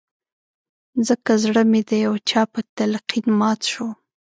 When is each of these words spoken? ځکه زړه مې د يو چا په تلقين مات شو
ځکه 1.07 1.31
زړه 1.43 1.61
مې 1.71 1.81
د 1.89 1.91
يو 2.05 2.13
چا 2.29 2.41
په 2.53 2.59
تلقين 2.77 3.25
مات 3.39 3.59
شو 3.71 3.87